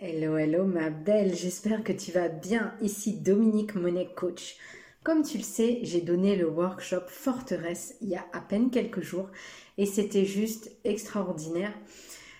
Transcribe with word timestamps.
Hello, 0.00 0.36
hello 0.38 0.64
ma 0.64 0.90
belle, 0.90 1.34
j'espère 1.34 1.82
que 1.82 1.92
tu 1.92 2.12
vas 2.12 2.28
bien. 2.28 2.72
Ici 2.80 3.14
Dominique 3.14 3.74
Monet, 3.74 4.08
coach. 4.14 4.56
Comme 5.02 5.24
tu 5.24 5.38
le 5.38 5.42
sais, 5.42 5.80
j'ai 5.82 6.00
donné 6.00 6.36
le 6.36 6.48
workshop 6.48 7.08
Forteresse 7.08 7.96
il 8.00 8.10
y 8.10 8.14
a 8.14 8.24
à 8.32 8.40
peine 8.40 8.70
quelques 8.70 9.00
jours 9.00 9.28
et 9.76 9.86
c'était 9.86 10.24
juste 10.24 10.70
extraordinaire. 10.84 11.72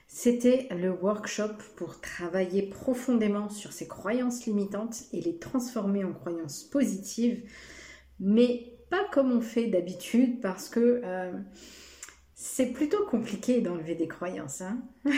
C'était 0.06 0.68
le 0.70 0.92
workshop 0.92 1.54
pour 1.74 2.00
travailler 2.00 2.62
profondément 2.62 3.50
sur 3.50 3.72
ses 3.72 3.88
croyances 3.88 4.46
limitantes 4.46 5.06
et 5.12 5.20
les 5.20 5.38
transformer 5.38 6.04
en 6.04 6.12
croyances 6.12 6.62
positives, 6.62 7.42
mais 8.20 8.78
pas 8.88 9.04
comme 9.10 9.32
on 9.32 9.40
fait 9.40 9.66
d'habitude 9.66 10.40
parce 10.40 10.68
que... 10.68 11.00
Euh, 11.02 11.32
c'est 12.40 12.66
plutôt 12.66 13.04
compliqué 13.04 13.60
d'enlever 13.60 13.96
des 13.96 14.06
croyances. 14.06 14.60
Hein 14.60 14.80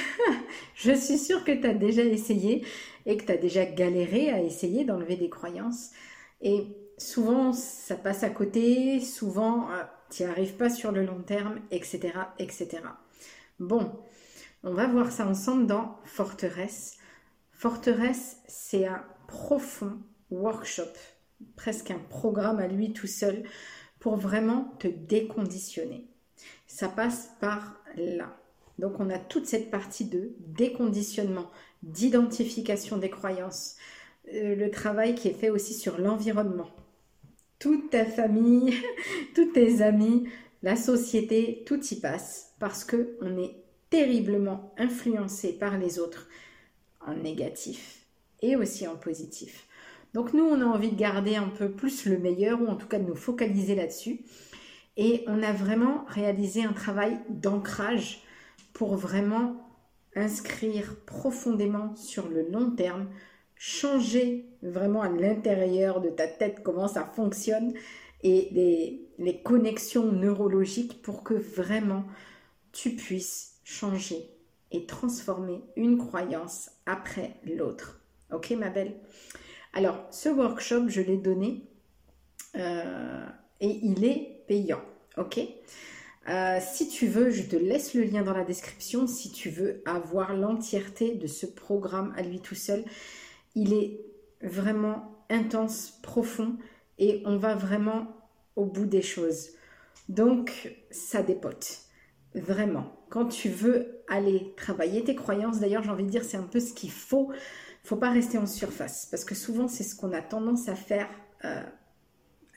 Je 0.75 0.93
suis 0.93 1.19
sûre 1.19 1.45
que 1.45 1.52
tu 1.52 1.66
as 1.66 1.75
déjà 1.75 2.02
essayé 2.02 2.64
et 3.05 3.19
que 3.19 3.27
tu 3.27 3.33
as 3.33 3.37
déjà 3.37 3.66
galéré 3.66 4.30
à 4.30 4.41
essayer 4.41 4.87
d'enlever 4.87 5.16
des 5.16 5.28
croyances. 5.28 5.91
Et 6.41 6.64
souvent, 6.97 7.52
ça 7.52 7.97
passe 7.97 8.23
à 8.23 8.30
côté, 8.30 9.01
souvent, 9.01 9.70
euh, 9.70 9.83
tu 10.09 10.23
n'y 10.23 10.30
arrives 10.30 10.55
pas 10.55 10.70
sur 10.70 10.92
le 10.92 11.05
long 11.05 11.20
terme, 11.20 11.61
etc., 11.70 12.14
etc. 12.38 12.80
Bon, 13.59 14.00
on 14.62 14.73
va 14.73 14.87
voir 14.87 15.12
ça 15.12 15.27
ensemble 15.27 15.66
dans 15.66 15.98
Forteresse. 16.06 16.97
Forteresse, 17.52 18.39
c'est 18.48 18.87
un 18.87 19.05
profond 19.28 19.98
workshop, 20.30 20.95
presque 21.55 21.91
un 21.91 22.00
programme 22.09 22.61
à 22.61 22.66
lui 22.66 22.95
tout 22.95 23.06
seul, 23.06 23.42
pour 23.98 24.16
vraiment 24.16 24.75
te 24.78 24.89
déconditionner 24.89 26.09
ça 26.70 26.88
passe 26.88 27.30
par 27.41 27.74
là. 27.97 28.37
Donc 28.78 29.01
on 29.01 29.11
a 29.11 29.19
toute 29.19 29.47
cette 29.47 29.70
partie 29.70 30.05
de 30.05 30.33
déconditionnement, 30.38 31.51
d'identification 31.83 32.97
des 32.97 33.11
croyances, 33.11 33.77
euh, 34.33 34.55
le 34.55 34.70
travail 34.70 35.17
qui 35.17 35.28
est 35.28 35.34
fait 35.34 35.50
aussi 35.50 35.75
sur 35.75 35.98
l'environnement. 35.98 36.70
Toute 37.59 37.91
ta 37.91 38.06
famille, 38.06 38.72
tous 39.34 39.53
tes 39.53 39.83
amis, 39.83 40.28
la 40.62 40.77
société, 40.77 41.64
tout 41.67 41.84
y 41.84 41.97
passe 41.97 42.55
parce 42.61 42.84
que 42.84 43.16
on 43.20 43.37
est 43.37 43.56
terriblement 43.91 44.72
influencé 44.78 45.53
par 45.53 45.77
les 45.77 45.98
autres 45.98 46.28
en 47.05 47.14
négatif 47.14 48.06
et 48.42 48.55
aussi 48.55 48.87
en 48.87 48.97
positif. 48.97 49.66
Donc 50.14 50.33
nous, 50.34 50.44
on 50.44 50.61
a 50.61 50.64
envie 50.64 50.91
de 50.91 50.97
garder 50.97 51.34
un 51.34 51.48
peu 51.48 51.69
plus 51.70 52.06
le 52.06 52.19
meilleur 52.19 52.62
ou 52.62 52.69
en 52.69 52.77
tout 52.77 52.87
cas 52.87 53.00
de 53.00 53.09
nous 53.09 53.16
focaliser 53.16 53.75
là-dessus. 53.75 54.20
Et 54.96 55.24
on 55.27 55.42
a 55.42 55.52
vraiment 55.52 56.05
réalisé 56.08 56.64
un 56.64 56.72
travail 56.72 57.19
d'ancrage 57.28 58.22
pour 58.72 58.97
vraiment 58.97 59.56
inscrire 60.16 60.97
profondément 61.06 61.94
sur 61.97 62.28
le 62.28 62.48
long 62.48 62.70
terme, 62.70 63.08
changer 63.55 64.47
vraiment 64.62 65.02
à 65.02 65.08
l'intérieur 65.08 66.00
de 66.00 66.08
ta 66.08 66.27
tête 66.27 66.62
comment 66.62 66.88
ça 66.88 67.05
fonctionne 67.05 67.74
et 68.22 68.48
les, 69.19 69.42
connexions 69.42 70.10
neurologiques 70.12 71.02
pour 71.02 71.22
que 71.22 71.34
vraiment 71.34 72.04
tu 72.72 72.91
puisses 72.91 73.58
changer 73.64 74.30
et 74.72 74.86
transformer 74.86 75.62
une 75.77 75.98
croyance 75.98 76.70
après 76.86 77.34
l'autre. 77.44 78.00
Ok 78.32 78.50
ma 78.52 78.70
belle? 78.70 78.94
Alors 79.72 80.06
ce 80.10 80.28
workshop, 80.28 80.88
je 80.88 81.00
l'ai 81.00 81.16
donné 81.16 81.69
euh, 82.56 83.27
et 83.60 83.78
il 83.82 84.04
est 84.04 84.39
Ok? 85.17 85.41
Euh, 86.29 86.59
si 86.61 86.89
tu 86.89 87.06
veux, 87.06 87.31
je 87.31 87.43
te 87.43 87.56
laisse 87.56 87.95
le 87.95 88.03
lien 88.03 88.23
dans 88.23 88.34
la 88.34 88.45
description 88.45 89.06
si 89.06 89.33
tu 89.33 89.48
veux 89.48 89.83
avoir 89.87 90.34
l'entièreté 90.34 91.15
de 91.15 91.27
ce 91.27 91.47
programme 91.47 92.12
à 92.17 92.23
lui 92.23 92.41
tout 92.41 92.55
seul. 92.55 92.84
Il 93.55 93.73
est 93.73 94.01
vraiment 94.43 95.25
intense, 95.28 95.98
profond 96.03 96.56
et 96.98 97.23
on 97.25 97.37
va 97.37 97.55
vraiment 97.55 98.09
au 98.56 98.65
bout 98.65 98.87
des 98.87 99.03
choses. 99.03 99.50
Donc, 100.09 100.75
ça 100.91 101.22
dépote. 101.22 101.78
Vraiment. 102.34 102.93
Quand 103.09 103.27
tu 103.27 103.49
veux 103.49 104.03
aller 104.09 104.53
travailler 104.56 105.03
tes 105.03 105.16
croyances, 105.16 105.59
d'ailleurs, 105.59 105.83
j'ai 105.83 105.91
envie 105.91 106.05
de 106.05 106.10
dire, 106.10 106.25
c'est 106.25 106.37
un 106.37 106.44
peu 106.44 106.60
ce 106.60 106.72
qu'il 106.72 106.93
faut. 106.93 107.33
Faut 107.83 107.97
pas 107.97 108.10
rester 108.10 108.39
en 108.39 108.47
surface 108.47 109.06
parce 109.10 109.25
que 109.25 109.34
souvent, 109.34 109.66
c'est 109.66 109.84
ce 109.84 109.97
qu'on 109.97 110.12
a 110.12 110.21
tendance 110.21 110.69
à 110.69 110.75
faire 110.75 111.09
euh, 111.44 111.62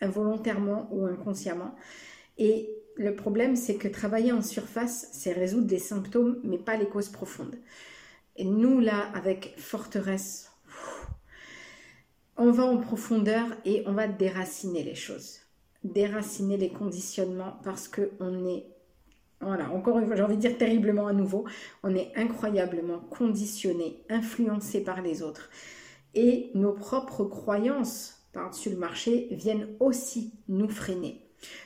involontairement 0.03 0.87
ou 0.91 1.05
inconsciemment. 1.05 1.73
Et 2.37 2.69
le 2.95 3.15
problème, 3.15 3.55
c'est 3.55 3.75
que 3.75 3.87
travailler 3.87 4.31
en 4.31 4.41
surface, 4.41 5.09
c'est 5.13 5.31
résoudre 5.31 5.67
des 5.67 5.79
symptômes, 5.79 6.39
mais 6.43 6.57
pas 6.57 6.77
les 6.77 6.87
causes 6.87 7.09
profondes. 7.09 7.55
Et 8.35 8.45
nous, 8.45 8.79
là, 8.79 9.09
avec 9.13 9.53
Forteresse, 9.57 10.51
on 12.37 12.51
va 12.51 12.65
en 12.65 12.77
profondeur 12.77 13.45
et 13.65 13.83
on 13.85 13.93
va 13.93 14.07
déraciner 14.07 14.83
les 14.83 14.95
choses. 14.95 15.39
Déraciner 15.83 16.57
les 16.57 16.69
conditionnements 16.69 17.59
parce 17.63 17.87
que 17.87 18.11
on 18.19 18.47
est, 18.47 18.65
voilà, 19.41 19.69
encore 19.71 19.99
une 19.99 20.07
fois, 20.07 20.15
j'ai 20.15 20.23
envie 20.23 20.37
de 20.37 20.41
dire 20.41 20.57
terriblement 20.57 21.07
à 21.07 21.13
nouveau, 21.13 21.45
on 21.83 21.93
est 21.95 22.11
incroyablement 22.15 22.99
conditionné, 22.99 24.03
influencé 24.09 24.83
par 24.83 25.01
les 25.01 25.21
autres. 25.21 25.49
Et 26.15 26.51
nos 26.55 26.73
propres 26.73 27.25
croyances 27.25 28.22
par-dessus 28.33 28.71
le 28.71 28.77
marché 28.77 29.27
viennent 29.31 29.67
aussi 29.79 30.33
nous 30.49 30.67
freiner. 30.67 31.21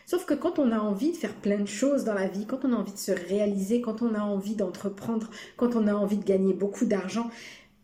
Sauf 0.05 0.25
que 0.25 0.33
quand 0.33 0.59
on 0.59 0.71
a 0.71 0.79
envie 0.79 1.11
de 1.11 1.17
faire 1.17 1.35
plein 1.35 1.59
de 1.59 1.67
choses 1.67 2.03
dans 2.03 2.13
la 2.13 2.27
vie, 2.27 2.45
quand 2.45 2.65
on 2.65 2.73
a 2.73 2.75
envie 2.75 2.93
de 2.93 2.97
se 2.97 3.11
réaliser, 3.11 3.81
quand 3.81 4.01
on 4.01 4.13
a 4.13 4.21
envie 4.21 4.55
d'entreprendre, 4.55 5.29
quand 5.55 5.75
on 5.75 5.87
a 5.87 5.93
envie 5.93 6.17
de 6.17 6.23
gagner 6.23 6.53
beaucoup 6.53 6.85
d'argent, 6.85 7.29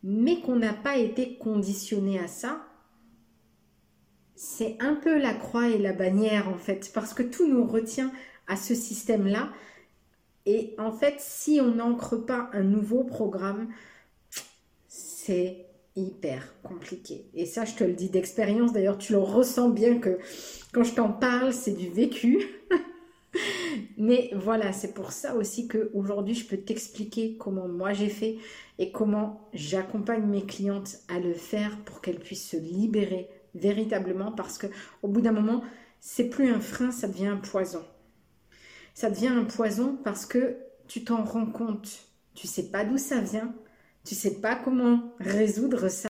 mais 0.04 0.42
qu'on 0.42 0.58
n'a 0.58 0.74
pas 0.74 0.98
été 0.98 1.38
conditionné 1.38 2.20
à 2.20 2.28
ça, 2.28 2.66
c'est 4.36 4.76
un 4.80 4.96
peu 4.96 5.18
la 5.18 5.34
croix 5.34 5.70
et 5.70 5.78
la 5.78 5.94
bannière 5.94 6.50
en 6.50 6.58
fait, 6.58 6.92
parce 6.94 7.14
que 7.14 7.24
tout 7.24 7.48
nous 7.48 7.66
retient 7.66 8.12
à 8.48 8.56
ce 8.56 8.76
système-là. 8.76 9.50
Et 10.46 10.76
en 10.78 10.92
fait, 10.92 11.16
si 11.20 11.62
on 11.62 11.76
n'ancre 11.76 12.18
pas 12.18 12.50
un 12.52 12.64
nouveau 12.64 13.04
programme, 13.06 13.70
c'est 14.88 15.68
hyper 15.96 16.56
compliqué. 16.64 17.26
Et 17.34 17.46
ça, 17.46 17.66
je 17.66 17.76
te 17.76 17.84
le 17.84 17.94
dis 17.94 18.10
d'expérience. 18.10 18.74
D'ailleurs, 18.74 18.98
tu 18.98 19.14
le 19.14 19.20
ressens 19.20 19.70
bien 19.70 20.00
que 20.00 20.18
quand 20.74 20.84
je 20.84 20.94
t'en 20.94 21.10
parle, 21.10 21.54
c'est 21.54 21.76
du 21.76 21.90
vécu. 21.90 22.44
Mais 23.98 24.32
voilà, 24.36 24.74
c'est 24.74 24.94
pour 24.94 25.12
ça 25.12 25.36
aussi 25.36 25.68
que 25.68 25.92
aujourd'hui, 25.94 26.36
je 26.36 26.46
peux 26.46 26.58
t'expliquer 26.58 27.38
comment 27.38 27.68
moi 27.68 27.94
j'ai 27.94 28.10
fait 28.10 28.38
et 28.80 28.92
comment 28.92 29.50
j'accompagne 29.54 30.26
mes 30.26 30.46
clientes 30.46 30.98
à 31.10 31.20
le 31.20 31.34
faire 31.34 31.78
pour 31.86 32.02
qu'elles 32.02 32.20
puissent 32.20 32.50
se 32.50 32.58
libérer 32.58 33.30
véritablement 33.56 34.32
parce 34.32 34.58
que 34.58 34.68
au 35.02 35.08
bout 35.08 35.22
d'un 35.22 35.32
moment, 35.32 35.64
c'est 36.00 36.30
plus 36.30 36.52
un 36.52 36.60
frein, 36.60 36.92
ça 36.92 37.08
devient 37.08 37.28
un 37.28 37.38
poison. 37.38 37.84
Ça 38.94 39.10
devient 39.10 39.28
un 39.28 39.46
poison 39.46 39.98
parce 40.04 40.26
que 40.26 40.58
tu 40.88 41.04
t'en 41.04 41.24
rends 41.24 41.46
compte. 41.46 42.08
Tu 42.36 42.48
sais 42.48 42.70
pas 42.70 42.84
d'où 42.84 42.98
ça 42.98 43.20
vient, 43.20 43.54
tu 44.06 44.16
sais 44.16 44.42
pas 44.42 44.56
comment 44.56 45.14
résoudre 45.20 45.90
ça. 45.90 46.10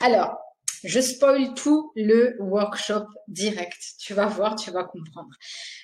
Alors, 0.00 0.36
je 0.84 1.00
spoil 1.00 1.54
tout 1.54 1.92
le 1.96 2.36
workshop 2.40 3.06
direct. 3.26 3.80
Tu 3.98 4.14
vas 4.14 4.26
voir, 4.26 4.54
tu 4.54 4.70
vas 4.70 4.84
comprendre. 4.84 5.34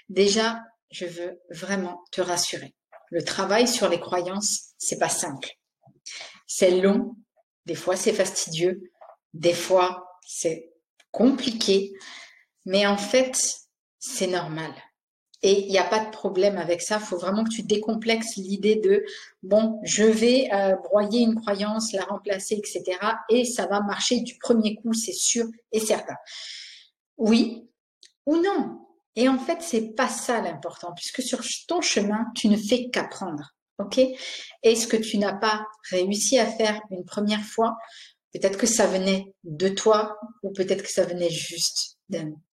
Déjà, 0.09 0.61
je 0.91 1.07
veux 1.07 1.41
vraiment 1.51 2.03
te 2.13 2.21
rassurer. 2.21 2.75
Le 3.11 3.25
travail 3.25 3.67
sur 3.67 3.89
les 3.89 4.01
croyances, 4.01 4.75
c'est 4.79 4.99
pas 4.99 5.09
simple. 5.09 5.49
C'est 6.47 6.81
long, 6.81 7.17
des 7.67 7.75
fois 7.75 7.97
c'est 7.97 8.13
fastidieux, 8.13 8.93
des 9.33 9.55
fois 9.55 10.07
c'est 10.27 10.71
compliqué, 11.11 11.93
mais 12.65 12.87
en 12.87 12.97
fait, 12.97 13.37
c'est 13.99 14.27
normal. 14.27 14.73
Et 15.45 15.67
il 15.67 15.71
n'y 15.71 15.79
a 15.79 15.85
pas 15.85 16.03
de 16.03 16.11
problème 16.11 16.57
avec 16.57 16.81
ça. 16.81 16.97
Il 16.99 17.05
faut 17.05 17.19
vraiment 17.19 17.45
que 17.45 17.51
tu 17.51 17.63
décomplexes 17.63 18.37
l'idée 18.37 18.77
de 18.77 19.05
bon, 19.43 19.79
je 19.85 20.05
vais 20.05 20.49
euh, 20.55 20.75
broyer 20.77 21.21
une 21.21 21.39
croyance, 21.39 21.93
la 21.93 22.05
remplacer, 22.05 22.55
etc. 22.55 22.83
Et 23.29 23.45
ça 23.45 23.67
va 23.67 23.83
marcher 23.83 24.21
du 24.21 24.39
premier 24.39 24.75
coup, 24.77 24.95
c'est 24.95 25.13
sûr 25.13 25.45
et 25.71 25.81
certain. 25.81 26.17
Oui 27.19 27.69
ou 28.25 28.39
non. 28.39 28.81
Et 29.17 29.29
en 29.29 29.39
fait, 29.39 29.59
c'est 29.61 29.95
pas 29.95 30.09
ça 30.09 30.41
l'important, 30.41 30.95
puisque 30.97 31.21
sur 31.21 31.41
ton 31.69 31.83
chemin, 31.83 32.25
tu 32.35 32.49
ne 32.49 32.57
fais 32.57 32.89
qu'apprendre. 32.89 33.55
OK? 33.79 34.01
Et 34.63 34.77
ce 34.77 34.87
que 34.87 34.97
tu 34.97 35.19
n'as 35.19 35.35
pas 35.35 35.67
réussi 35.91 36.39
à 36.39 36.47
faire 36.47 36.81
une 36.91 37.05
première 37.05 37.45
fois, 37.45 37.77
peut-être 38.33 38.57
que 38.57 38.67
ça 38.67 38.87
venait 38.87 39.35
de 39.45 39.69
toi, 39.69 40.19
ou 40.43 40.53
peut-être 40.53 40.83
que 40.83 40.91
ça 40.91 41.05
venait 41.05 41.29
juste 41.29 41.99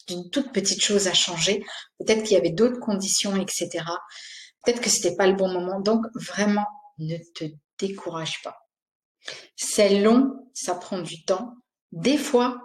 d'une 0.07 0.29
toute 0.29 0.51
petite 0.51 0.81
chose 0.81 1.07
à 1.07 1.13
changer. 1.13 1.63
Peut-être 1.99 2.23
qu'il 2.23 2.33
y 2.33 2.39
avait 2.39 2.51
d'autres 2.51 2.79
conditions, 2.79 3.35
etc. 3.35 3.69
Peut-être 4.63 4.81
que 4.81 4.89
c'était 4.89 5.15
pas 5.15 5.27
le 5.27 5.35
bon 5.35 5.51
moment. 5.51 5.79
Donc 5.79 6.05
vraiment, 6.15 6.65
ne 6.99 7.17
te 7.35 7.45
décourage 7.79 8.41
pas. 8.43 8.57
C'est 9.55 10.01
long, 10.01 10.49
ça 10.53 10.75
prend 10.75 10.99
du 10.99 11.23
temps. 11.23 11.53
Des 11.91 12.17
fois, 12.17 12.59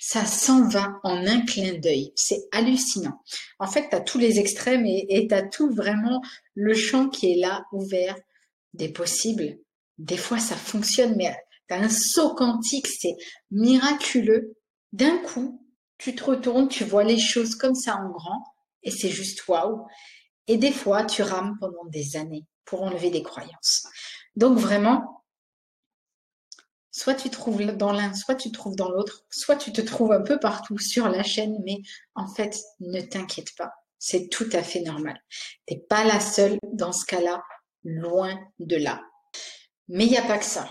ça 0.00 0.26
s'en 0.26 0.68
va 0.68 0.98
en 1.04 1.26
un 1.26 1.40
clin 1.42 1.74
d'œil. 1.74 2.12
C'est 2.16 2.42
hallucinant. 2.52 3.22
En 3.58 3.66
fait, 3.66 3.88
tu 3.88 3.96
as 3.96 4.00
tous 4.00 4.18
les 4.18 4.38
extrêmes 4.38 4.84
et 4.86 5.26
tu 5.28 5.34
as 5.34 5.42
tout 5.42 5.72
vraiment 5.72 6.20
le 6.54 6.74
champ 6.74 7.08
qui 7.08 7.32
est 7.32 7.36
là, 7.36 7.64
ouvert, 7.72 8.16
des 8.74 8.88
possibles. 8.88 9.58
Des 9.98 10.16
fois, 10.16 10.38
ça 10.38 10.56
fonctionne, 10.56 11.14
mais 11.16 11.34
tu 11.68 11.74
as 11.74 11.78
un 11.78 11.88
saut 11.88 12.34
quantique, 12.34 12.88
c'est 12.88 13.14
miraculeux. 13.50 14.56
D'un 14.92 15.18
coup, 15.18 15.61
tu 16.02 16.16
te 16.16 16.24
retournes, 16.24 16.66
tu 16.66 16.84
vois 16.84 17.04
les 17.04 17.18
choses 17.18 17.54
comme 17.54 17.76
ça 17.76 17.96
en 17.96 18.10
grand, 18.10 18.44
et 18.82 18.90
c'est 18.90 19.08
juste 19.08 19.46
waouh. 19.46 19.86
Et 20.48 20.56
des 20.56 20.72
fois, 20.72 21.04
tu 21.04 21.22
rames 21.22 21.56
pendant 21.60 21.84
des 21.84 22.16
années 22.16 22.44
pour 22.64 22.82
enlever 22.82 23.10
des 23.10 23.22
croyances. 23.22 23.86
Donc 24.34 24.58
vraiment, 24.58 25.24
soit 26.90 27.14
tu 27.14 27.30
trouves 27.30 27.64
dans 27.76 27.92
l'un, 27.92 28.14
soit 28.14 28.34
tu 28.34 28.50
trouves 28.50 28.74
dans 28.74 28.90
l'autre, 28.90 29.24
soit 29.30 29.54
tu 29.54 29.72
te 29.72 29.80
trouves 29.80 30.10
un 30.10 30.22
peu 30.22 30.40
partout 30.40 30.76
sur 30.78 31.08
la 31.08 31.22
chaîne, 31.22 31.56
mais 31.64 31.78
en 32.16 32.26
fait, 32.26 32.58
ne 32.80 33.00
t'inquiète 33.00 33.54
pas. 33.56 33.70
C'est 34.00 34.28
tout 34.28 34.48
à 34.52 34.64
fait 34.64 34.80
normal. 34.80 35.22
Tu 35.68 35.74
n'es 35.74 35.80
pas 35.88 36.02
la 36.04 36.18
seule 36.18 36.58
dans 36.72 36.92
ce 36.92 37.04
cas-là, 37.06 37.44
loin 37.84 38.36
de 38.58 38.76
là. 38.76 39.00
Mais 39.86 40.06
il 40.06 40.10
n'y 40.10 40.18
a 40.18 40.26
pas 40.26 40.38
que 40.38 40.44
ça. 40.44 40.68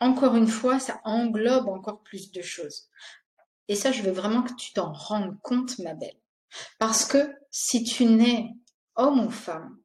Encore 0.00 0.34
une 0.34 0.48
fois, 0.48 0.80
ça 0.80 1.00
englobe 1.04 1.68
encore 1.68 2.02
plus 2.02 2.32
de 2.32 2.42
choses. 2.42 2.88
Et 3.68 3.76
ça, 3.76 3.92
je 3.92 4.02
veux 4.02 4.12
vraiment 4.12 4.42
que 4.42 4.54
tu 4.54 4.72
t'en 4.72 4.92
rendes 4.92 5.38
compte, 5.42 5.78
ma 5.78 5.94
belle. 5.94 6.18
Parce 6.78 7.04
que 7.04 7.34
si 7.50 7.84
tu 7.84 8.06
n'es 8.06 8.54
homme 8.96 9.26
ou 9.26 9.30
femme, 9.30 9.78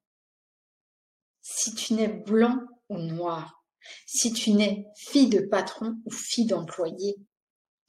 si 1.41 1.75
tu 1.75 1.94
n'es 1.94 2.07
blanc 2.07 2.57
ou 2.89 2.97
noir, 2.97 3.63
si 4.06 4.31
tu 4.31 4.51
n'es 4.51 4.88
fille 4.95 5.30
de 5.30 5.41
patron 5.41 5.97
ou 6.06 6.12
fille 6.12 6.45
d'employé, 6.45 7.18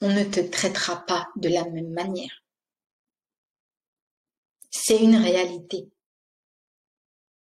on 0.01 0.13
ne 0.13 0.25
te 0.25 0.41
traitera 0.41 1.07
pas 1.07 1.29
de 1.37 1.49
la 1.49 1.65
même 1.71 1.93
manière. 1.93 2.43
C'est 4.71 4.99
une 4.99 5.17
réalité. 5.17 5.89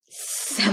Ça 0.09 0.73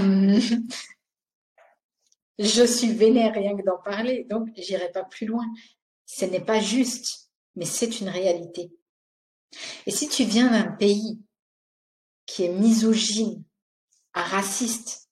Je 2.38 2.64
suis 2.64 2.92
vénère 2.94 3.34
rien 3.34 3.56
que 3.56 3.62
d'en 3.62 3.78
parler, 3.78 4.24
donc 4.30 4.48
j'irai 4.56 4.90
pas 4.90 5.04
plus 5.04 5.26
loin. 5.26 5.44
Ce 6.06 6.24
n'est 6.24 6.44
pas 6.44 6.60
juste 6.60 7.21
mais 7.56 7.64
c'est 7.64 8.00
une 8.00 8.08
réalité. 8.08 8.72
Et 9.86 9.90
si 9.90 10.08
tu 10.08 10.24
viens 10.24 10.50
d'un 10.50 10.70
pays 10.72 11.20
qui 12.26 12.44
est 12.44 12.52
misogyne, 12.52 13.44
raciste, 14.14 15.10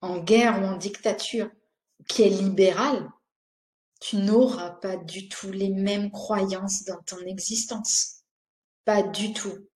en 0.00 0.18
guerre 0.18 0.60
ou 0.60 0.64
en 0.64 0.76
dictature, 0.76 1.50
qui 2.08 2.22
est 2.22 2.28
libéral, 2.28 3.10
tu 4.00 4.16
n'auras 4.16 4.70
pas 4.70 4.96
du 4.96 5.28
tout 5.28 5.50
les 5.50 5.70
mêmes 5.70 6.10
croyances 6.10 6.84
dans 6.84 7.02
ton 7.02 7.18
existence. 7.20 8.22
Pas 8.84 9.02
du 9.02 9.32
tout. 9.32 9.66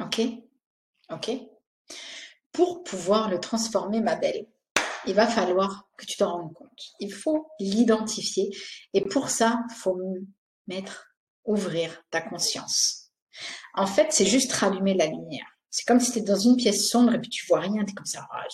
Ok? 0.00 0.20
Ok? 1.10 1.30
Pour 2.52 2.82
pouvoir 2.82 3.30
le 3.30 3.38
transformer, 3.38 4.00
ma 4.00 4.16
belle, 4.16 4.46
il 5.06 5.14
va 5.14 5.26
falloir 5.26 5.88
que 5.96 6.04
tu 6.04 6.16
t'en 6.16 6.32
rendes 6.32 6.52
compte. 6.52 6.92
Il 6.98 7.12
faut 7.12 7.48
l'identifier. 7.58 8.50
Et 8.92 9.02
pour 9.02 9.30
ça, 9.30 9.60
il 9.70 9.74
faut 9.76 9.98
ouvrir 11.44 12.02
ta 12.10 12.20
conscience. 12.20 13.10
En 13.74 13.86
fait, 13.86 14.08
c'est 14.10 14.26
juste 14.26 14.52
rallumer 14.52 14.94
la 14.94 15.06
lumière. 15.06 15.46
C'est 15.70 15.86
comme 15.86 16.00
si 16.00 16.12
tu 16.12 16.18
es 16.18 16.22
dans 16.22 16.38
une 16.38 16.56
pièce 16.56 16.88
sombre 16.88 17.14
et 17.14 17.20
puis 17.20 17.30
tu 17.30 17.46
vois 17.46 17.60
rien, 17.60 17.84
tu 17.84 17.92
es 17.92 17.94
comme 17.94 18.06
ça, 18.06 18.26
ah, 18.30 18.44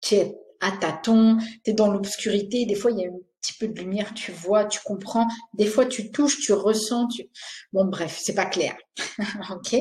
tu 0.00 0.14
es 0.16 0.34
à 0.60 0.72
tâtons, 0.72 1.38
tu 1.64 1.70
es 1.70 1.72
dans 1.72 1.88
l'obscurité, 1.88 2.66
des 2.66 2.74
fois 2.74 2.90
il 2.90 2.98
y 2.98 3.04
a 3.04 3.08
un 3.08 3.18
petit 3.40 3.54
peu 3.58 3.68
de 3.68 3.78
lumière, 3.78 4.14
tu 4.14 4.32
vois, 4.32 4.64
tu 4.64 4.80
comprends, 4.84 5.28
des 5.52 5.66
fois 5.66 5.86
tu 5.86 6.10
touches, 6.10 6.40
tu 6.40 6.52
ressens, 6.52 7.08
tu... 7.08 7.30
Bon 7.72 7.84
bref, 7.84 8.18
c'est 8.20 8.34
pas 8.34 8.46
clair. 8.46 8.76
OK? 9.50 9.76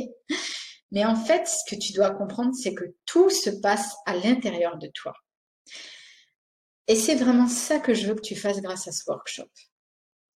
Mais 0.92 1.06
en 1.06 1.16
fait, 1.16 1.48
ce 1.48 1.74
que 1.74 1.80
tu 1.80 1.92
dois 1.94 2.12
comprendre, 2.12 2.54
c'est 2.54 2.76
que 2.76 2.84
tout 3.06 3.30
se 3.32 3.50
passe 3.50 3.96
à 4.06 4.16
l'intérieur 4.16 4.78
de 4.78 4.88
toi. 4.94 5.14
Et 6.88 6.96
c'est 6.96 7.16
vraiment 7.16 7.48
ça 7.48 7.80
que 7.80 7.96
je 7.96 8.06
veux 8.06 8.16
que 8.16 8.22
tu 8.22 8.36
fasses 8.36 8.62
grâce 8.62 8.88
à 8.88 8.92
ce 8.92 9.04
workshop 9.08 9.50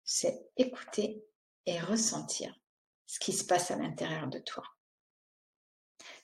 c'est 0.07 0.50
écouter 0.56 1.21
et 1.65 1.80
ressentir 1.81 2.57
ce 3.06 3.19
qui 3.19 3.33
se 3.33 3.44
passe 3.44 3.71
à 3.71 3.75
l'intérieur 3.75 4.27
de 4.27 4.39
toi. 4.39 4.64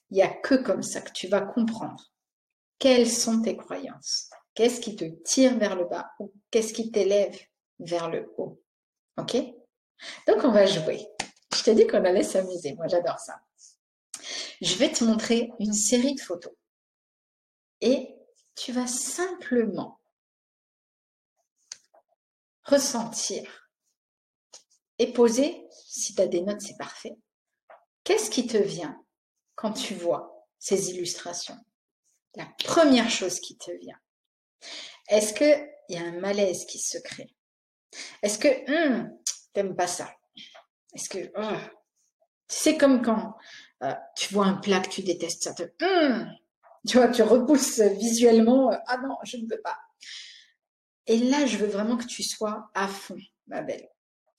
Il 0.09 0.15
n'y 0.15 0.23
a 0.23 0.29
que 0.29 0.55
comme 0.55 0.81
ça 0.81 1.01
que 1.01 1.11
tu 1.11 1.27
vas 1.27 1.41
comprendre 1.41 2.11
quelles 2.79 3.11
sont 3.11 3.41
tes 3.41 3.57
croyances, 3.57 4.29
qu'est-ce 4.55 4.79
qui 4.79 4.95
te 4.95 5.03
tire 5.23 5.57
vers 5.57 5.75
le 5.75 5.85
bas 5.85 6.11
ou 6.19 6.33
qu'est-ce 6.49 6.73
qui 6.73 6.91
t'élève 6.91 7.37
vers 7.79 8.09
le 8.09 8.33
haut. 8.37 8.61
Ok? 9.17 9.35
Donc 10.27 10.43
on 10.43 10.51
va 10.51 10.65
jouer. 10.65 11.05
Je 11.53 11.63
t'ai 11.63 11.75
dit 11.75 11.85
qu'on 11.85 12.05
allait 12.05 12.23
s'amuser, 12.23 12.75
moi 12.75 12.87
j'adore 12.87 13.19
ça. 13.19 13.41
Je 14.61 14.75
vais 14.75 14.93
te 14.93 15.03
montrer 15.03 15.51
une 15.59 15.73
série 15.73 16.15
de 16.15 16.21
photos 16.21 16.53
et 17.81 18.15
tu 18.55 18.71
vas 18.71 18.87
simplement 18.87 19.99
ressentir 22.63 23.62
et 25.03 25.11
poser, 25.11 25.67
si 25.85 26.15
tu 26.15 26.21
as 26.21 26.27
des 26.27 26.41
notes, 26.41 26.61
c'est 26.61 26.77
parfait. 26.77 27.15
Qu'est-ce 28.03 28.29
qui 28.29 28.47
te 28.47 28.57
vient 28.57 29.03
quand 29.55 29.73
tu 29.73 29.93
vois 29.95 30.47
ces 30.59 30.91
illustrations? 30.91 31.57
La 32.35 32.47
première 32.63 33.09
chose 33.09 33.39
qui 33.41 33.57
te 33.57 33.71
vient. 33.71 33.99
Est-ce 35.09 35.33
qu'il 35.33 35.69
y 35.89 35.97
a 35.97 36.03
un 36.03 36.19
malaise 36.19 36.65
qui 36.65 36.79
se 36.79 36.97
crée? 36.97 37.35
Est-ce 38.21 38.39
que 38.39 38.47
hum, 38.71 39.11
t'aimes 39.51 39.75
pas 39.75 39.87
ça? 39.87 40.09
Est-ce 40.95 41.09
que 41.09 41.31
oh, 41.37 41.59
c'est 42.47 42.77
comme 42.77 43.01
quand 43.01 43.35
euh, 43.83 43.93
tu 44.15 44.33
vois 44.33 44.45
un 44.45 44.55
plat 44.55 44.79
que 44.79 44.89
tu 44.89 45.03
détestes, 45.03 45.43
ça 45.43 45.53
te 45.53 45.63
hum, 45.83 46.31
tu 46.87 46.97
vois, 46.97 47.09
tu 47.09 47.23
repousses 47.23 47.79
visuellement. 47.79 48.71
Euh, 48.71 48.77
ah 48.87 48.97
non, 48.97 49.17
je 49.23 49.37
ne 49.37 49.49
veux 49.49 49.61
pas. 49.61 49.77
Et 51.07 51.17
là, 51.17 51.45
je 51.45 51.57
veux 51.57 51.67
vraiment 51.67 51.97
que 51.97 52.05
tu 52.05 52.23
sois 52.23 52.69
à 52.73 52.87
fond, 52.87 53.17
ma 53.47 53.61
belle. 53.61 53.89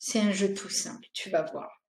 C'est 0.07 0.21
un 0.21 0.33
jeu 0.33 0.53
tout 0.53 0.69
simple, 0.69 1.07
tu 1.15 1.31
vas 1.31 1.51
voir. 1.51 1.83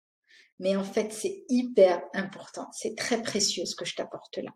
Mais 0.61 0.77
en 0.77 0.85
fait, 0.85 1.13
c'est 1.13 1.45
hyper 1.49 2.01
important. 2.13 2.69
C'est 2.71 2.97
très 2.97 3.21
précieux 3.21 3.65
ce 3.65 3.75
que 3.75 3.85
je 3.85 3.97
t'apporte 3.97 4.37
là. 4.37 4.53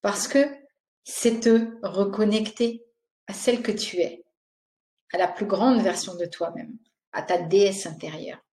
Parce 0.00 0.26
que 0.26 0.44
c'est 1.04 1.38
te 1.38 1.78
reconnecter 1.84 2.84
à 3.28 3.34
celle 3.34 3.62
que 3.62 3.70
tu 3.70 3.98
es, 3.98 4.24
à 5.12 5.18
la 5.18 5.28
plus 5.28 5.46
grande 5.46 5.80
version 5.80 6.16
de 6.16 6.26
toi-même, 6.26 6.76
à 7.12 7.22
ta 7.22 7.38
déesse 7.38 7.86
intérieure. 7.86 8.44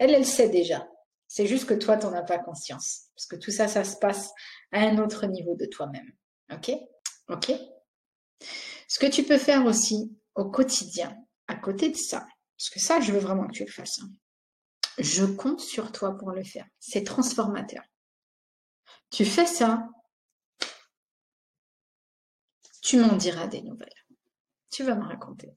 Elle, 0.00 0.12
elle 0.12 0.26
sait 0.26 0.48
déjà. 0.48 0.88
C'est 1.28 1.46
juste 1.46 1.66
que 1.66 1.74
toi, 1.74 1.96
tu 1.96 2.06
n'en 2.06 2.14
as 2.14 2.24
pas 2.24 2.38
conscience. 2.38 3.10
Parce 3.14 3.26
que 3.26 3.36
tout 3.36 3.52
ça, 3.52 3.68
ça 3.68 3.84
se 3.84 3.96
passe 3.98 4.32
à 4.72 4.80
un 4.80 4.98
autre 4.98 5.26
niveau 5.26 5.54
de 5.54 5.66
toi-même. 5.66 6.10
OK? 6.52 6.72
OK? 7.28 7.52
Ce 8.88 8.98
que 8.98 9.06
tu 9.06 9.22
peux 9.22 9.38
faire 9.38 9.66
aussi 9.66 10.18
au 10.34 10.50
quotidien, 10.50 11.16
à 11.46 11.54
côté 11.54 11.90
de 11.90 11.96
ça, 11.96 12.26
parce 12.58 12.70
que 12.70 12.80
ça, 12.80 13.00
je 13.00 13.12
veux 13.12 13.20
vraiment 13.20 13.46
que 13.46 13.52
tu 13.52 13.64
le 13.64 13.70
fasses. 13.70 14.00
Hein. 14.00 14.10
Je 14.98 15.24
compte 15.24 15.60
sur 15.60 15.92
toi 15.92 16.18
pour 16.18 16.32
le 16.32 16.42
faire. 16.42 16.66
C'est 16.80 17.04
transformateur. 17.04 17.84
Tu 19.10 19.24
fais 19.24 19.46
ça, 19.46 19.88
tu 22.82 22.98
m'en 22.98 23.16
diras 23.16 23.46
des 23.46 23.62
nouvelles. 23.62 23.88
Tu 24.70 24.82
vas 24.82 24.96
me 24.96 25.04
raconter. 25.04 25.54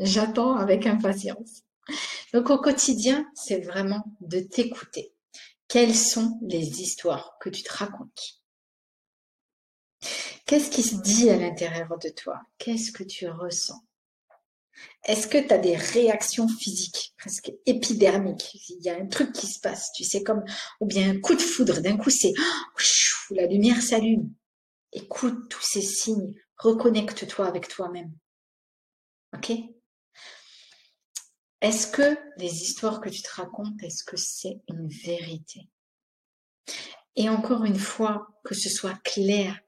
J'attends 0.00 0.56
avec 0.56 0.86
impatience. 0.86 1.62
Donc 2.32 2.50
au 2.50 2.58
quotidien, 2.58 3.30
c'est 3.34 3.60
vraiment 3.60 4.04
de 4.20 4.40
t'écouter. 4.40 5.14
Quelles 5.68 5.94
sont 5.94 6.38
les 6.42 6.82
histoires 6.82 7.36
que 7.40 7.48
tu 7.48 7.62
te 7.62 7.72
racontes? 7.72 8.42
Qu'est-ce 10.46 10.70
qui 10.70 10.82
se 10.82 10.96
dit 10.96 11.30
à 11.30 11.36
l'intérieur 11.36 11.96
de 11.98 12.08
toi? 12.08 12.40
Qu'est-ce 12.58 12.90
que 12.90 13.04
tu 13.04 13.28
ressens? 13.28 13.84
Est-ce 15.04 15.26
que 15.26 15.38
tu 15.38 15.52
as 15.52 15.58
des 15.58 15.76
réactions 15.76 16.48
physiques, 16.48 17.14
presque 17.16 17.52
épidermiques? 17.66 18.54
Il 18.68 18.82
y 18.82 18.90
a 18.90 18.96
un 18.96 19.06
truc 19.06 19.32
qui 19.32 19.46
se 19.46 19.60
passe, 19.60 19.92
tu 19.92 20.04
sais, 20.04 20.22
comme, 20.22 20.44
ou 20.80 20.86
bien 20.86 21.10
un 21.10 21.20
coup 21.20 21.34
de 21.34 21.40
foudre, 21.40 21.80
d'un 21.80 21.96
coup 21.96 22.10
c'est, 22.10 22.32
oh, 22.36 23.34
la 23.34 23.46
lumière 23.46 23.82
s'allume. 23.82 24.32
Écoute 24.92 25.48
tous 25.48 25.62
ces 25.62 25.82
signes, 25.82 26.34
reconnecte-toi 26.56 27.46
avec 27.46 27.68
toi-même. 27.68 28.12
Ok? 29.34 29.52
Est-ce 31.60 31.88
que 31.88 32.16
les 32.36 32.62
histoires 32.62 33.00
que 33.00 33.08
tu 33.08 33.20
te 33.20 33.34
racontes, 33.34 33.82
est-ce 33.82 34.04
que 34.04 34.16
c'est 34.16 34.60
une 34.68 34.88
vérité? 34.88 35.68
Et 37.16 37.28
encore 37.28 37.64
une 37.64 37.78
fois, 37.78 38.28
que 38.44 38.54
ce 38.54 38.68
soit 38.68 38.98
clair, 39.02 39.58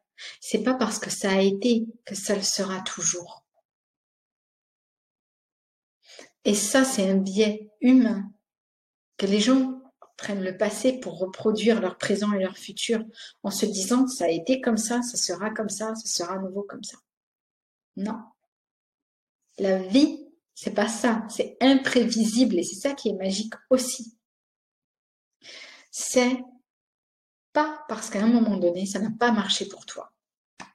c'est 0.41 0.63
pas 0.63 0.75
parce 0.75 0.99
que 0.99 1.11
ça 1.11 1.33
a 1.33 1.41
été 1.41 1.87
que 2.07 2.15
ça 2.15 2.37
le 2.37 2.43
sera 2.43 2.81
toujours. 2.83 3.45
Et 6.45 6.55
ça, 6.55 6.85
c'est 6.85 7.09
un 7.09 7.17
biais 7.17 7.71
humain 7.81 8.31
que 9.17 9.27
les 9.27 9.41
gens 9.41 9.81
prennent 10.17 10.45
le 10.45 10.57
passé 10.57 11.01
pour 11.01 11.19
reproduire 11.19 11.81
leur 11.81 11.97
présent 11.97 12.33
et 12.33 12.43
leur 12.43 12.57
futur 12.57 13.03
en 13.43 13.51
se 13.51 13.67
disant 13.67 14.07
ça 14.07 14.27
a 14.27 14.29
été 14.29 14.61
comme 14.61 14.77
ça, 14.77 15.03
ça 15.03 15.17
sera 15.17 15.51
comme 15.51 15.71
ça, 15.71 15.95
ça 15.95 16.07
sera 16.07 16.35
à 16.35 16.39
nouveau 16.39 16.63
comme 16.63 16.85
ça. 16.85 16.99
Non. 17.97 18.19
La 19.59 19.79
vie, 19.79 20.27
c'est 20.55 20.75
pas 20.75 20.89
ça, 20.89 21.27
c'est 21.29 21.57
imprévisible 21.61 22.59
et 22.59 22.63
c'est 22.63 22.77
ça 22.77 22.95
qui 22.95 23.09
est 23.09 23.15
magique 23.15 23.55
aussi. 23.71 24.17
C'est 25.91 26.43
pas 27.53 27.85
parce 27.89 28.11
qu'à 28.11 28.23
un 28.23 28.29
moment 28.29 28.57
donné, 28.57 28.87
ça 28.87 29.01
n'a 29.01 29.11
pas 29.11 29.33
marché 29.33 29.67
pour 29.67 29.87
toi 29.87 30.13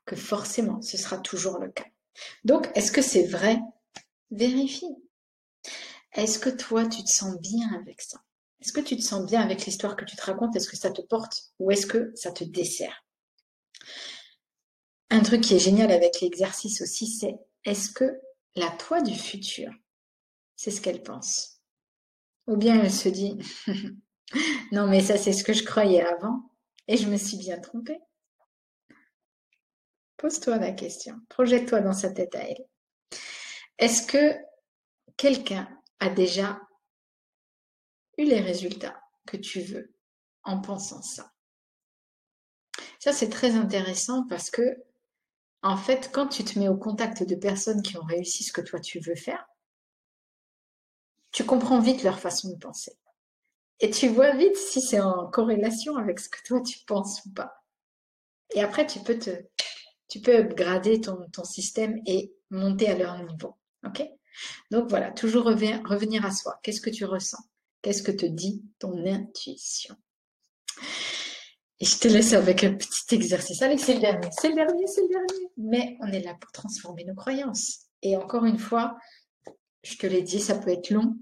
que 0.05 0.15
forcément 0.15 0.81
ce 0.81 0.97
sera 0.97 1.17
toujours 1.17 1.59
le 1.59 1.69
cas. 1.69 1.85
Donc, 2.43 2.69
est-ce 2.75 2.91
que 2.91 3.01
c'est 3.01 3.25
vrai? 3.27 3.59
Vérifie. 4.31 4.95
Est-ce 6.15 6.39
que 6.39 6.49
toi, 6.49 6.85
tu 6.87 7.03
te 7.03 7.09
sens 7.09 7.39
bien 7.39 7.71
avec 7.73 8.01
ça? 8.01 8.17
Est-ce 8.61 8.71
que 8.71 8.81
tu 8.81 8.95
te 8.95 9.01
sens 9.01 9.25
bien 9.25 9.41
avec 9.41 9.65
l'histoire 9.65 9.95
que 9.95 10.05
tu 10.05 10.15
te 10.15 10.23
racontes? 10.23 10.55
Est-ce 10.55 10.69
que 10.69 10.77
ça 10.77 10.89
te 10.89 11.01
porte? 11.01 11.51
Ou 11.59 11.71
est-ce 11.71 11.85
que 11.85 12.11
ça 12.15 12.31
te 12.31 12.43
dessert? 12.43 13.05
Un 15.09 15.21
truc 15.21 15.41
qui 15.41 15.55
est 15.55 15.59
génial 15.59 15.91
avec 15.91 16.21
l'exercice 16.21 16.81
aussi, 16.81 17.07
c'est 17.07 17.35
est-ce 17.65 17.91
que 17.91 18.19
la 18.55 18.69
toi 18.71 19.01
du 19.01 19.13
futur, 19.13 19.71
c'est 20.55 20.71
ce 20.71 20.81
qu'elle 20.81 21.03
pense? 21.03 21.61
Ou 22.47 22.55
bien 22.57 22.81
elle 22.81 22.91
se 22.91 23.09
dit 23.09 23.37
non 24.71 24.87
mais 24.87 25.01
ça 25.01 25.17
c'est 25.17 25.33
ce 25.33 25.43
que 25.43 25.53
je 25.53 25.63
croyais 25.63 26.01
avant 26.01 26.49
et 26.87 26.97
je 26.97 27.07
me 27.07 27.17
suis 27.17 27.37
bien 27.37 27.59
trompée? 27.59 27.99
Pose-toi 30.17 30.57
la 30.57 30.71
question, 30.71 31.19
projette-toi 31.29 31.81
dans 31.81 31.93
sa 31.93 32.09
tête 32.09 32.35
à 32.35 32.43
elle. 32.49 32.65
Est-ce 33.77 34.07
que 34.07 34.35
quelqu'un 35.17 35.67
a 35.99 36.09
déjà 36.09 36.59
eu 38.17 38.25
les 38.25 38.39
résultats 38.39 39.01
que 39.27 39.37
tu 39.37 39.61
veux 39.61 39.93
en 40.43 40.61
pensant 40.61 41.01
ça 41.01 41.33
Ça, 42.99 43.13
c'est 43.13 43.29
très 43.29 43.55
intéressant 43.55 44.25
parce 44.27 44.49
que, 44.49 44.83
en 45.61 45.77
fait, 45.77 46.11
quand 46.13 46.27
tu 46.27 46.43
te 46.43 46.59
mets 46.59 46.69
au 46.69 46.77
contact 46.77 47.23
de 47.23 47.35
personnes 47.35 47.81
qui 47.81 47.97
ont 47.97 48.03
réussi 48.03 48.43
ce 48.43 48.53
que 48.53 48.61
toi 48.61 48.79
tu 48.79 48.99
veux 48.99 49.15
faire, 49.15 49.45
tu 51.31 51.43
comprends 51.43 51.79
vite 51.79 52.03
leur 52.03 52.19
façon 52.19 52.49
de 52.49 52.57
penser. 52.57 52.97
Et 53.79 53.89
tu 53.89 54.07
vois 54.07 54.35
vite 54.35 54.55
si 54.55 54.79
c'est 54.79 55.01
en 55.01 55.27
corrélation 55.27 55.97
avec 55.97 56.19
ce 56.19 56.29
que 56.29 56.41
toi 56.45 56.61
tu 56.61 56.79
penses 56.85 57.25
ou 57.25 57.31
pas. 57.31 57.65
Et 58.53 58.61
après, 58.61 58.87
tu 58.87 58.99
peux 58.99 59.19
te, 59.19 59.31
tu 60.07 60.21
peux 60.21 60.37
upgrader 60.37 61.01
ton, 61.01 61.29
ton 61.31 61.43
système 61.43 61.99
et 62.05 62.33
monter 62.51 62.87
à 62.89 62.97
leur 62.97 63.21
niveau. 63.23 63.57
OK? 63.85 64.03
Donc 64.71 64.89
voilà, 64.89 65.11
toujours 65.11 65.45
revenir 65.45 66.25
à 66.25 66.31
soi. 66.31 66.59
Qu'est-ce 66.63 66.81
que 66.81 66.89
tu 66.89 67.05
ressens? 67.05 67.43
Qu'est-ce 67.81 68.03
que 68.03 68.11
te 68.11 68.25
dit 68.25 68.63
ton 68.79 69.05
intuition? 69.05 69.95
Et 71.79 71.85
je 71.85 71.97
te 71.97 72.07
laisse 72.07 72.33
avec 72.33 72.63
un 72.63 72.73
petit 72.73 73.15
exercice. 73.15 73.61
Allez, 73.61 73.77
c'est 73.77 73.95
le 73.95 73.99
dernier, 73.99 74.29
c'est 74.31 74.49
le 74.49 74.55
dernier, 74.55 74.87
c'est 74.87 75.01
le 75.01 75.09
dernier. 75.09 75.49
Mais 75.57 75.97
on 76.01 76.07
est 76.07 76.21
là 76.21 76.35
pour 76.39 76.51
transformer 76.51 77.03
nos 77.03 77.15
croyances. 77.15 77.87
Et 78.01 78.15
encore 78.15 78.45
une 78.45 78.59
fois, 78.59 78.97
je 79.83 79.97
te 79.97 80.07
l'ai 80.07 80.21
dit, 80.21 80.39
ça 80.39 80.55
peut 80.55 80.71
être 80.71 80.89
long, 80.89 81.15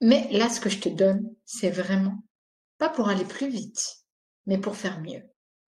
mais 0.00 0.28
là, 0.32 0.48
ce 0.48 0.60
que 0.60 0.68
je 0.68 0.80
te 0.80 0.88
donne, 0.88 1.32
c'est 1.44 1.70
vraiment 1.70 2.24
pas 2.78 2.88
pour 2.88 3.08
aller 3.08 3.24
plus 3.24 3.48
vite, 3.48 4.04
mais 4.46 4.58
pour 4.58 4.76
faire 4.76 5.00
mieux. 5.00 5.22